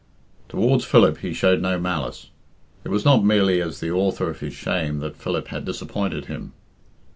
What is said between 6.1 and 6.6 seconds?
him.